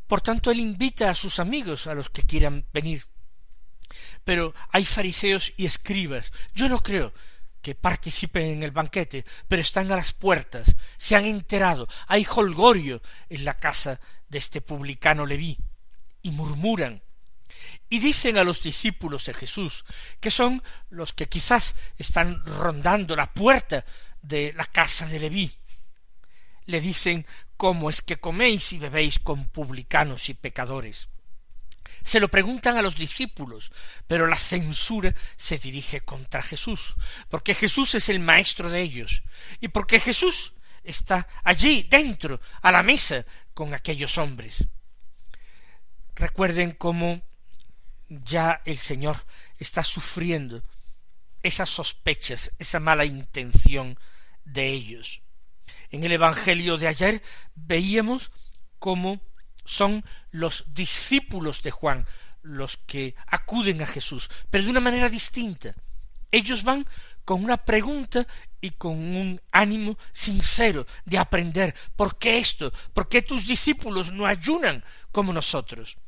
Por 0.06 0.20
tanto, 0.20 0.52
él 0.52 0.60
invita 0.60 1.10
a 1.10 1.16
sus 1.16 1.40
amigos, 1.40 1.88
a 1.88 1.94
los 1.94 2.10
que 2.10 2.22
quieran 2.22 2.64
venir. 2.72 3.06
Pero 4.22 4.54
hay 4.70 4.84
fariseos 4.84 5.52
y 5.56 5.66
escribas. 5.66 6.32
Yo 6.54 6.68
no 6.68 6.78
creo 6.78 7.12
que 7.60 7.74
participen 7.74 8.46
en 8.46 8.62
el 8.62 8.70
banquete, 8.70 9.24
pero 9.48 9.60
están 9.60 9.90
a 9.90 9.96
las 9.96 10.12
puertas, 10.12 10.76
se 10.96 11.16
han 11.16 11.26
enterado, 11.26 11.88
hay 12.06 12.24
holgorio 12.24 13.02
en 13.28 13.44
la 13.44 13.58
casa 13.58 13.98
de 14.28 14.38
este 14.38 14.60
publicano 14.60 15.26
Leví, 15.26 15.58
y 16.22 16.30
murmuran, 16.30 17.02
y 17.88 17.98
dicen 18.00 18.38
a 18.38 18.44
los 18.44 18.62
discípulos 18.62 19.24
de 19.24 19.34
Jesús, 19.34 19.84
que 20.20 20.30
son 20.30 20.62
los 20.90 21.12
que 21.12 21.28
quizás 21.28 21.74
están 21.98 22.44
rondando 22.44 23.16
la 23.16 23.32
puerta 23.32 23.84
de 24.22 24.52
la 24.54 24.64
casa 24.66 25.06
de 25.06 25.20
Leví, 25.20 25.54
le 26.66 26.80
dicen 26.80 27.26
cómo 27.56 27.88
es 27.88 28.02
que 28.02 28.18
coméis 28.18 28.72
y 28.72 28.78
bebéis 28.78 29.18
con 29.18 29.46
publicanos 29.46 30.28
y 30.28 30.34
pecadores. 30.34 31.08
Se 32.02 32.20
lo 32.20 32.28
preguntan 32.28 32.76
a 32.76 32.82
los 32.82 32.96
discípulos, 32.96 33.72
pero 34.06 34.26
la 34.26 34.36
censura 34.36 35.14
se 35.36 35.58
dirige 35.58 36.02
contra 36.02 36.42
Jesús, 36.42 36.94
porque 37.28 37.54
Jesús 37.54 37.94
es 37.94 38.08
el 38.08 38.20
maestro 38.20 38.70
de 38.70 38.82
ellos, 38.82 39.22
y 39.60 39.68
porque 39.68 39.98
Jesús 39.98 40.52
está 40.84 41.26
allí 41.42 41.86
dentro, 41.88 42.40
a 42.62 42.72
la 42.72 42.82
mesa, 42.82 43.24
con 43.54 43.74
aquellos 43.74 44.18
hombres. 44.18 44.68
Recuerden 46.14 46.72
cómo 46.72 47.22
ya 48.08 48.62
el 48.64 48.78
Señor 48.78 49.16
está 49.58 49.82
sufriendo 49.82 50.62
esas 51.42 51.68
sospechas, 51.68 52.52
esa 52.58 52.80
mala 52.80 53.04
intención 53.04 53.98
de 54.44 54.68
ellos. 54.68 55.22
En 55.90 56.04
el 56.04 56.12
Evangelio 56.12 56.76
de 56.76 56.88
ayer 56.88 57.22
veíamos 57.54 58.30
cómo 58.78 59.20
son 59.64 60.04
los 60.30 60.64
discípulos 60.74 61.62
de 61.62 61.70
Juan 61.70 62.06
los 62.42 62.76
que 62.76 63.14
acuden 63.26 63.82
a 63.82 63.86
Jesús, 63.86 64.30
pero 64.50 64.64
de 64.64 64.70
una 64.70 64.80
manera 64.80 65.08
distinta. 65.08 65.74
Ellos 66.30 66.62
van 66.62 66.86
con 67.24 67.44
una 67.44 67.58
pregunta 67.58 68.26
y 68.60 68.70
con 68.70 68.92
un 68.92 69.40
ánimo 69.52 69.98
sincero 70.12 70.86
de 71.04 71.18
aprender 71.18 71.74
por 71.94 72.18
qué 72.18 72.38
esto, 72.38 72.72
por 72.94 73.08
qué 73.08 73.22
tus 73.22 73.46
discípulos 73.46 74.12
no 74.12 74.26
ayunan 74.26 74.82
como 75.12 75.32
nosotros. 75.32 75.98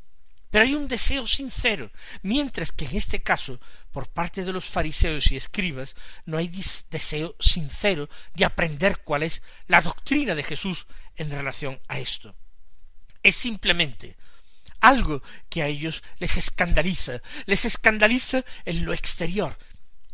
Pero 0.51 0.65
hay 0.65 0.75
un 0.75 0.89
deseo 0.89 1.27
sincero, 1.27 1.91
mientras 2.23 2.73
que 2.73 2.85
en 2.85 2.97
este 2.97 3.23
caso, 3.23 3.61
por 3.93 4.09
parte 4.09 4.45
de 4.45 4.53
los 4.53 4.65
fariseos 4.65 5.31
y 5.31 5.37
escribas, 5.37 5.95
no 6.27 6.39
hay 6.39 6.49
deseo 6.91 7.37
sincero 7.39 8.09
de 8.35 8.45
aprender 8.45 8.99
cuál 9.05 9.23
es 9.23 9.43
la 9.69 9.81
doctrina 9.81 10.35
de 10.35 10.43
Jesús 10.43 10.87
en 11.17 11.31
relación 11.31 11.81
a 11.87 11.99
esto. 12.01 12.35
Es 13.23 13.37
simplemente 13.37 14.17
algo 14.81 15.23
que 15.49 15.63
a 15.63 15.67
ellos 15.67 16.03
les 16.19 16.37
escandaliza, 16.37 17.21
les 17.47 17.65
escandaliza 17.65 18.45
en 18.65 18.85
lo 18.85 18.93
exterior, 18.93 19.57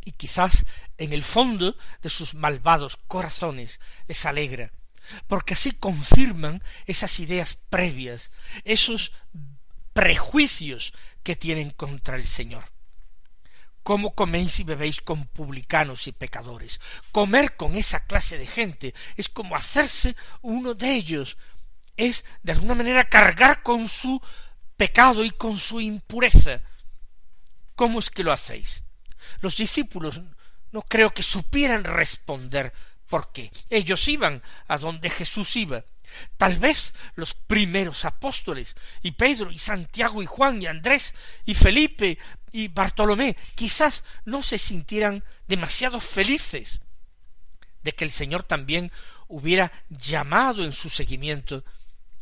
y 0.05 0.11
quizás 0.11 0.65
en 0.97 1.13
el 1.13 1.23
fondo 1.23 1.75
de 2.01 2.09
sus 2.09 2.33
malvados 2.33 2.97
corazones 3.07 3.79
les 4.07 4.25
alegra, 4.25 4.71
porque 5.27 5.53
así 5.53 5.71
confirman 5.71 6.61
esas 6.85 7.19
ideas 7.19 7.57
previas, 7.69 8.31
esos 8.63 9.13
prejuicios 9.97 10.93
que 11.23 11.35
tienen 11.35 11.71
contra 11.71 12.17
el 12.17 12.27
Señor. 12.27 12.71
¿Cómo 13.81 14.13
coméis 14.13 14.59
y 14.59 14.63
bebéis 14.63 15.01
con 15.01 15.25
publicanos 15.25 16.05
y 16.05 16.11
pecadores? 16.11 16.79
Comer 17.11 17.55
con 17.55 17.73
esa 17.73 18.01
clase 18.01 18.37
de 18.37 18.45
gente 18.45 18.93
es 19.15 19.27
como 19.27 19.55
hacerse 19.55 20.15
uno 20.43 20.75
de 20.75 20.93
ellos, 20.93 21.35
es 21.95 22.25
de 22.43 22.51
alguna 22.51 22.75
manera 22.75 23.09
cargar 23.09 23.63
con 23.63 23.87
su 23.87 24.21
pecado 24.75 25.23
y 25.23 25.31
con 25.31 25.57
su 25.57 25.81
impureza. 25.81 26.61
¿Cómo 27.73 27.97
es 27.97 28.11
que 28.11 28.23
lo 28.23 28.31
hacéis? 28.31 28.83
Los 29.41 29.57
discípulos 29.57 30.21
no 30.71 30.83
creo 30.83 31.11
que 31.11 31.23
supieran 31.23 31.85
responder 31.85 32.71
por 33.07 33.31
qué. 33.31 33.51
Ellos 33.71 34.07
iban 34.07 34.43
a 34.67 34.77
donde 34.77 35.09
Jesús 35.09 35.55
iba, 35.55 35.83
Tal 36.37 36.57
vez 36.57 36.93
los 37.15 37.33
primeros 37.33 38.05
apóstoles, 38.05 38.75
y 39.03 39.11
Pedro, 39.11 39.51
y 39.51 39.59
Santiago, 39.59 40.21
y 40.21 40.25
Juan, 40.25 40.61
y 40.61 40.67
Andrés, 40.67 41.13
y 41.45 41.53
Felipe, 41.53 42.17
y 42.51 42.69
Bartolomé, 42.69 43.35
quizás 43.55 44.03
no 44.25 44.43
se 44.43 44.57
sintieran 44.57 45.23
demasiado 45.47 45.99
felices 45.99 46.81
de 47.83 47.93
que 47.93 48.05
el 48.05 48.11
Señor 48.11 48.43
también 48.43 48.91
hubiera 49.27 49.71
llamado 49.89 50.63
en 50.63 50.71
su 50.71 50.89
seguimiento 50.89 51.63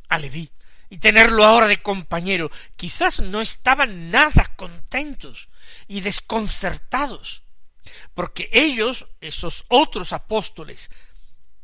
a 0.09 0.17
Leví 0.17 0.51
y 0.89 0.97
tenerlo 0.97 1.43
ahora 1.43 1.67
de 1.67 1.81
compañero. 1.81 2.51
Quizás 2.75 3.19
no 3.19 3.41
estaban 3.41 4.11
nada 4.11 4.51
contentos 4.55 5.47
y 5.87 6.01
desconcertados, 6.01 7.43
porque 8.13 8.49
ellos, 8.51 9.07
esos 9.21 9.65
otros 9.67 10.13
apóstoles, 10.13 10.91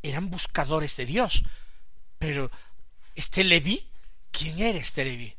eran 0.04 0.30
buscadores 0.30 0.96
de 0.96 1.06
Dios, 1.06 1.44
pero, 2.22 2.52
¿este 3.16 3.44
Leví? 3.44 3.90
¿Quién 4.30 4.60
era 4.62 4.78
este 4.78 5.04
Leví? 5.04 5.36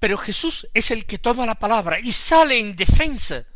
Pero 0.00 0.18
Jesús 0.18 0.66
es 0.74 0.90
el 0.90 1.06
que 1.06 1.18
toma 1.18 1.46
la 1.46 1.54
palabra 1.54 2.00
y 2.00 2.10
sale 2.10 2.58
en 2.58 2.74
defensa, 2.74 3.46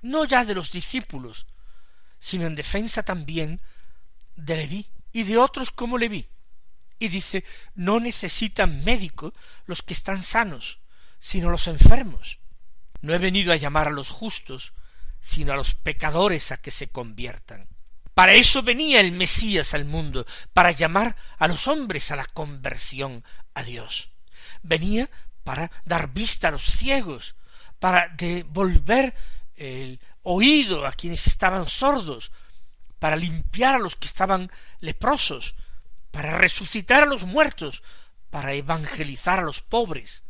no 0.00 0.24
ya 0.24 0.46
de 0.46 0.54
los 0.54 0.72
discípulos, 0.72 1.46
sino 2.18 2.46
en 2.46 2.54
defensa 2.54 3.02
también 3.02 3.60
de 4.36 4.56
Leví 4.56 4.86
y 5.12 5.24
de 5.24 5.36
otros 5.36 5.70
como 5.70 5.98
Leví. 5.98 6.30
Y 6.98 7.08
dice, 7.08 7.44
no 7.74 8.00
necesitan 8.00 8.82
médico 8.82 9.34
los 9.66 9.82
que 9.82 9.92
están 9.92 10.22
sanos, 10.22 10.78
sino 11.18 11.50
los 11.50 11.66
enfermos. 11.66 12.38
No 13.02 13.12
he 13.12 13.18
venido 13.18 13.52
a 13.52 13.56
llamar 13.56 13.88
a 13.88 13.92
los 13.92 14.08
justos, 14.08 14.72
sino 15.20 15.52
a 15.52 15.56
los 15.56 15.74
pecadores 15.74 16.52
a 16.52 16.56
que 16.56 16.70
se 16.70 16.88
conviertan. 16.88 17.68
Para 18.14 18.32
eso 18.32 18.62
venía 18.62 19.00
el 19.00 19.12
Mesías 19.12 19.74
al 19.74 19.84
mundo, 19.84 20.26
para 20.52 20.72
llamar 20.72 21.16
a 21.38 21.48
los 21.48 21.68
hombres 21.68 22.10
a 22.10 22.16
la 22.16 22.26
conversión 22.26 23.24
a 23.54 23.62
Dios. 23.62 24.10
Venía 24.62 25.08
para 25.44 25.70
dar 25.84 26.12
vista 26.12 26.48
a 26.48 26.50
los 26.50 26.64
ciegos, 26.64 27.34
para 27.78 28.08
devolver 28.08 29.14
el 29.56 30.00
oído 30.22 30.86
a 30.86 30.92
quienes 30.92 31.26
estaban 31.26 31.66
sordos, 31.66 32.30
para 32.98 33.16
limpiar 33.16 33.76
a 33.76 33.78
los 33.78 33.96
que 33.96 34.06
estaban 34.06 34.50
leprosos, 34.80 35.54
para 36.10 36.36
resucitar 36.36 37.04
a 37.04 37.06
los 37.06 37.24
muertos, 37.24 37.82
para 38.28 38.52
evangelizar 38.52 39.38
a 39.38 39.42
los 39.42 39.62
pobres. 39.62 40.22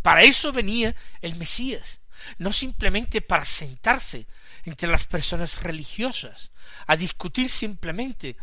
Para 0.00 0.22
eso 0.22 0.52
venía 0.52 0.94
el 1.20 1.36
Mesías, 1.36 2.00
no 2.38 2.52
simplemente 2.52 3.20
para 3.20 3.44
sentarse 3.44 4.26
entre 4.64 4.88
las 4.88 5.06
personas 5.06 5.62
religiosas, 5.62 6.52
a 6.86 6.96
discutir 6.96 7.48
simplemente 7.48 8.36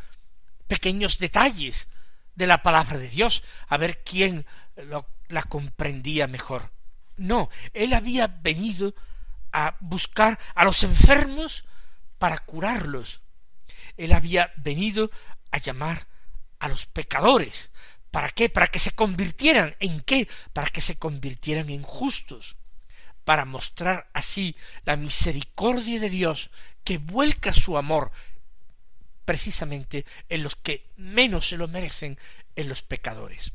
pequeños 0.67 1.19
detalles 1.19 1.87
de 2.35 2.47
la 2.47 2.61
palabra 2.61 2.97
de 2.97 3.09
Dios, 3.09 3.43
a 3.67 3.77
ver 3.77 4.03
quién 4.03 4.45
la 5.27 5.43
comprendía 5.43 6.27
mejor. 6.27 6.71
No, 7.17 7.49
él 7.73 7.93
había 7.93 8.27
venido 8.27 8.95
a 9.51 9.75
buscar 9.79 10.39
a 10.55 10.63
los 10.63 10.83
enfermos 10.83 11.65
para 12.17 12.37
curarlos. 12.39 13.21
Él 13.97 14.13
había 14.13 14.53
venido 14.57 15.11
a 15.51 15.57
llamar 15.57 16.07
a 16.59 16.69
los 16.69 16.85
pecadores. 16.85 17.71
¿Para 18.11 18.29
qué? 18.29 18.49
Para 18.49 18.67
que 18.67 18.79
se 18.79 18.91
convirtieran. 18.91 19.75
¿En 19.79 20.01
qué? 20.01 20.27
Para 20.53 20.69
que 20.69 20.81
se 20.81 20.97
convirtieran 20.97 21.69
en 21.69 21.83
justos 21.83 22.55
para 23.29 23.45
mostrar 23.45 24.09
así 24.11 24.55
la 24.85 24.95
misericordia 24.95 25.99
de 25.99 26.09
Dios 26.09 26.49
que 26.83 26.97
vuelca 26.97 27.53
su 27.53 27.77
amor 27.77 28.11
precisamente 29.23 30.03
en 30.29 30.41
los 30.41 30.55
que 30.55 30.89
menos 30.97 31.47
se 31.47 31.55
lo 31.55 31.67
merecen, 31.67 32.17
en 32.55 32.67
los 32.67 32.81
pecadores. 32.81 33.53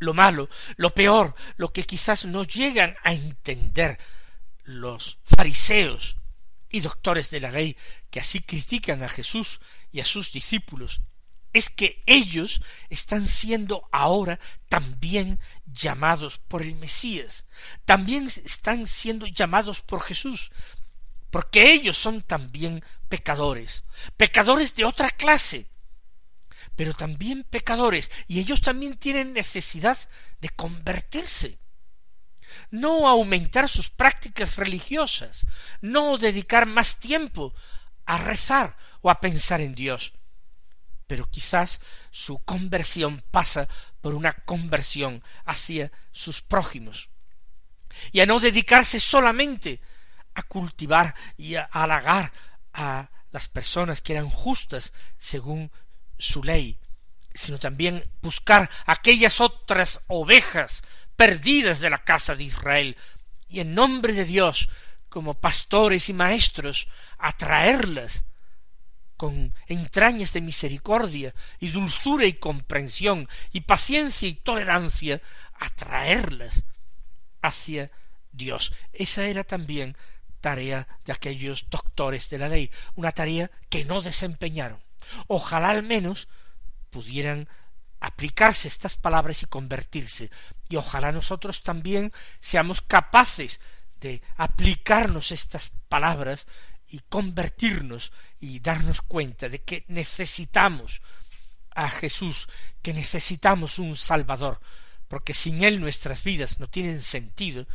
Lo 0.00 0.12
malo, 0.12 0.48
lo 0.74 0.92
peor, 0.92 1.36
lo 1.56 1.72
que 1.72 1.84
quizás 1.84 2.24
no 2.24 2.42
llegan 2.42 2.96
a 3.04 3.12
entender 3.12 3.96
los 4.64 5.18
fariseos 5.22 6.16
y 6.68 6.80
doctores 6.80 7.30
de 7.30 7.38
la 7.38 7.52
ley 7.52 7.76
que 8.10 8.18
así 8.18 8.40
critican 8.40 9.04
a 9.04 9.08
Jesús 9.08 9.60
y 9.92 10.00
a 10.00 10.04
sus 10.04 10.32
discípulos, 10.32 11.00
es 11.52 11.70
que 11.70 12.02
ellos 12.06 12.62
están 12.88 13.26
siendo 13.26 13.88
ahora 13.92 14.38
también 14.68 15.40
llamados 15.66 16.38
por 16.38 16.62
el 16.62 16.74
Mesías, 16.76 17.44
también 17.84 18.30
están 18.44 18.86
siendo 18.86 19.26
llamados 19.26 19.80
por 19.80 20.02
Jesús, 20.02 20.50
porque 21.30 21.72
ellos 21.72 21.96
son 21.96 22.22
también 22.22 22.84
pecadores, 23.08 23.84
pecadores 24.16 24.74
de 24.74 24.84
otra 24.84 25.10
clase, 25.10 25.66
pero 26.76 26.94
también 26.94 27.44
pecadores, 27.44 28.10
y 28.26 28.40
ellos 28.40 28.60
también 28.60 28.96
tienen 28.96 29.32
necesidad 29.32 29.98
de 30.40 30.48
convertirse. 30.50 31.58
No 32.70 33.08
aumentar 33.08 33.68
sus 33.68 33.90
prácticas 33.90 34.56
religiosas, 34.56 35.46
no 35.80 36.18
dedicar 36.18 36.66
más 36.66 36.98
tiempo 36.98 37.54
a 38.06 38.18
rezar 38.18 38.76
o 39.02 39.10
a 39.10 39.20
pensar 39.20 39.60
en 39.60 39.74
Dios, 39.74 40.12
pero 41.10 41.28
quizás 41.28 41.80
su 42.12 42.38
conversión 42.44 43.20
pasa 43.32 43.66
por 44.00 44.14
una 44.14 44.30
conversión 44.30 45.24
hacia 45.44 45.90
sus 46.12 46.40
prójimos, 46.40 47.10
y 48.12 48.20
a 48.20 48.26
no 48.26 48.38
dedicarse 48.38 49.00
solamente 49.00 49.80
a 50.34 50.44
cultivar 50.44 51.16
y 51.36 51.56
a 51.56 51.64
halagar 51.64 52.32
a 52.72 53.10
las 53.32 53.48
personas 53.48 54.02
que 54.02 54.12
eran 54.12 54.30
justas 54.30 54.92
según 55.18 55.72
su 56.16 56.44
ley, 56.44 56.78
sino 57.34 57.58
también 57.58 58.08
buscar 58.22 58.70
aquellas 58.86 59.40
otras 59.40 60.02
ovejas 60.06 60.84
perdidas 61.16 61.80
de 61.80 61.90
la 61.90 62.04
casa 62.04 62.36
de 62.36 62.44
Israel, 62.44 62.96
y 63.48 63.58
en 63.58 63.74
nombre 63.74 64.12
de 64.12 64.24
Dios, 64.24 64.68
como 65.08 65.34
pastores 65.34 66.08
y 66.08 66.12
maestros, 66.12 66.86
atraerlas 67.18 68.22
con 69.20 69.52
entrañas 69.66 70.32
de 70.32 70.40
misericordia 70.40 71.34
y 71.58 71.68
dulzura 71.68 72.24
y 72.24 72.32
comprensión 72.32 73.28
y 73.52 73.60
paciencia 73.60 74.26
y 74.26 74.32
tolerancia, 74.32 75.20
atraerlas 75.58 76.62
hacia 77.42 77.90
Dios. 78.32 78.72
Esa 78.94 79.26
era 79.26 79.44
también 79.44 79.94
tarea 80.40 80.88
de 81.04 81.12
aquellos 81.12 81.68
doctores 81.68 82.30
de 82.30 82.38
la 82.38 82.48
ley, 82.48 82.70
una 82.94 83.12
tarea 83.12 83.50
que 83.68 83.84
no 83.84 84.00
desempeñaron. 84.00 84.82
Ojalá 85.26 85.68
al 85.68 85.82
menos 85.82 86.26
pudieran 86.88 87.46
aplicarse 88.00 88.68
estas 88.68 88.96
palabras 88.96 89.42
y 89.42 89.46
convertirse, 89.46 90.30
y 90.70 90.76
ojalá 90.76 91.12
nosotros 91.12 91.62
también 91.62 92.10
seamos 92.40 92.80
capaces 92.80 93.60
de 94.00 94.22
aplicarnos 94.38 95.30
estas 95.30 95.72
palabras 95.90 96.46
y 96.90 97.00
convertirnos 97.08 98.12
y 98.40 98.60
darnos 98.60 99.00
cuenta 99.02 99.48
de 99.48 99.60
que 99.62 99.84
necesitamos 99.88 101.00
a 101.74 101.88
Jesús, 101.88 102.48
que 102.82 102.92
necesitamos 102.92 103.78
un 103.78 103.96
Salvador, 103.96 104.60
porque 105.08 105.34
sin 105.34 105.64
Él 105.64 105.80
nuestras 105.80 106.22
vidas 106.24 106.58
no 106.58 106.68
tienen 106.68 107.00
sentido, 107.00 107.66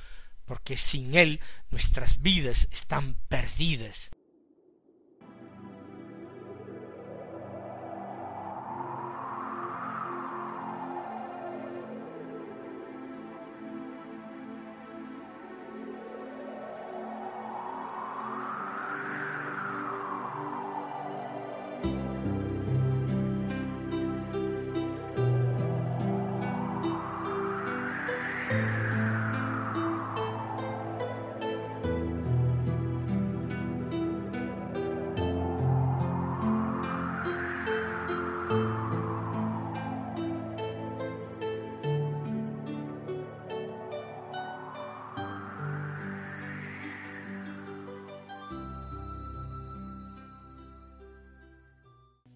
porque 0.46 0.78
sin 0.78 1.16
Él 1.16 1.40
nuestras 1.72 2.22
vidas 2.22 2.68
están 2.72 3.16
perdidas. 3.28 4.12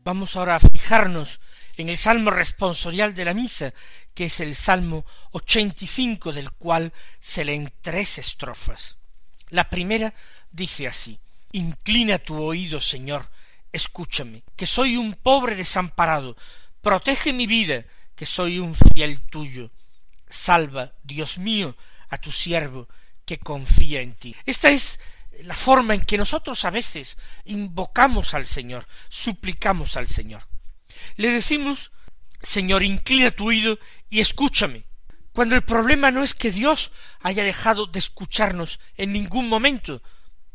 Vamos 0.10 0.36
ahora 0.36 0.56
a 0.56 0.60
fijarnos 0.60 1.40
en 1.78 1.88
el 1.88 1.96
salmo 1.96 2.32
responsorial 2.32 3.14
de 3.14 3.26
la 3.26 3.36
misa, 3.36 3.76
que 4.16 4.26
es 4.26 4.40
el 4.40 4.56
salmo 4.56 5.06
ochenta 5.34 5.84
y 5.84 5.88
cinco, 5.88 6.34
del 6.34 6.50
cual 6.50 6.92
se 7.20 7.46
leen 7.46 7.72
tres 7.80 8.18
estrofas. 8.18 8.98
La 9.50 9.70
primera 9.70 10.12
dice 10.50 10.88
así 10.88 11.20
Inclina 11.52 12.18
tu 12.18 12.42
oído, 12.42 12.80
Señor, 12.82 13.30
escúchame, 13.72 14.42
que 14.56 14.66
soy 14.66 14.98
un 14.98 15.14
pobre 15.14 15.56
desamparado, 15.56 16.36
protege 16.82 17.32
mi 17.32 17.46
vida, 17.46 17.86
que 18.16 18.26
soy 18.26 18.58
un 18.58 18.74
fiel 18.74 19.22
tuyo. 19.30 19.70
Salva, 20.28 20.92
Dios 21.04 21.38
mío, 21.38 21.78
a 22.10 22.18
tu 22.18 22.32
siervo 22.32 22.90
que 23.26 23.38
confía 23.38 24.02
en 24.02 24.16
ti. 24.16 24.36
Esta 24.48 24.72
es 24.72 25.00
la 25.44 25.56
forma 25.56 25.94
en 25.94 26.02
que 26.02 26.18
nosotros 26.18 26.66
a 26.66 26.70
veces 26.70 27.18
invocamos 27.46 28.34
al 28.34 28.46
Señor, 28.46 28.88
suplicamos 29.10 29.98
al 29.98 30.08
Señor. 30.08 30.48
Le 31.16 31.32
decimos, 31.32 31.92
Señor, 32.42 32.84
inclina 32.84 33.32
tu 33.32 33.48
oído 33.48 33.80
y 34.10 34.20
escúchame, 34.20 34.84
cuando 35.34 35.56
el 35.56 35.62
problema 35.62 36.12
no 36.12 36.24
es 36.24 36.34
que 36.34 36.52
Dios 36.52 36.92
haya 37.22 37.44
dejado 37.44 37.86
de 37.86 38.00
escucharnos 38.00 38.80
en 38.98 39.14
ningún 39.14 39.48
momento, 39.48 40.02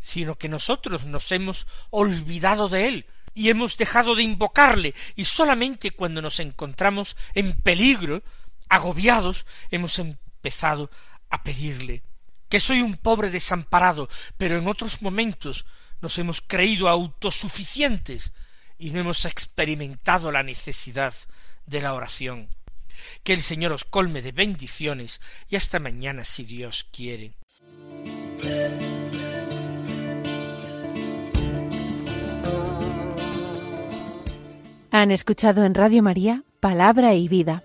sino 0.00 0.36
que 0.36 0.48
nosotros 0.48 1.04
nos 1.04 1.32
hemos 1.32 1.66
olvidado 1.90 2.68
de 2.68 2.88
Él 2.88 3.06
y 3.32 3.48
hemos 3.48 3.76
dejado 3.76 4.14
de 4.14 4.22
invocarle, 4.22 4.94
y 5.16 5.24
solamente 5.24 5.90
cuando 5.90 6.22
nos 6.22 6.38
encontramos 6.40 7.16
en 7.34 7.52
peligro, 7.60 8.22
agobiados, 8.68 9.46
hemos 9.70 9.98
empezado 9.98 10.90
a 11.30 11.42
pedirle 11.42 12.02
que 12.54 12.60
soy 12.60 12.82
un 12.82 12.96
pobre 12.96 13.30
desamparado, 13.30 14.08
pero 14.38 14.56
en 14.56 14.68
otros 14.68 15.02
momentos 15.02 15.66
nos 16.00 16.16
hemos 16.18 16.40
creído 16.40 16.88
autosuficientes 16.88 18.32
y 18.78 18.90
no 18.90 19.00
hemos 19.00 19.24
experimentado 19.24 20.30
la 20.30 20.44
necesidad 20.44 21.12
de 21.66 21.82
la 21.82 21.94
oración. 21.94 22.48
Que 23.24 23.32
el 23.32 23.42
Señor 23.42 23.72
os 23.72 23.82
colme 23.82 24.22
de 24.22 24.30
bendiciones 24.30 25.20
y 25.48 25.56
hasta 25.56 25.80
mañana 25.80 26.24
si 26.24 26.44
Dios 26.44 26.86
quiere. 26.92 27.32
Han 34.92 35.10
escuchado 35.10 35.64
en 35.64 35.74
Radio 35.74 36.04
María 36.04 36.44
Palabra 36.60 37.14
y 37.14 37.26
Vida 37.26 37.64